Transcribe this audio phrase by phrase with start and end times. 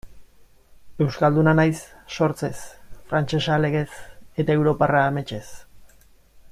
[1.05, 1.81] Euskalduna naiz
[2.15, 2.63] sortzez,
[3.11, 3.87] frantsesa legez,
[4.45, 5.47] eta europarra ametsez.